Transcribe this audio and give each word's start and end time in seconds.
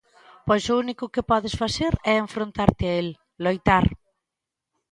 Pois 0.47 0.63
o 0.73 0.77
único 0.83 1.11
que 1.13 1.27
podes 1.31 1.55
facer 1.61 1.93
é 2.11 2.13
enfrontarte 2.25 2.83
a 2.89 2.93
el, 3.01 3.07
loitar. 3.43 3.85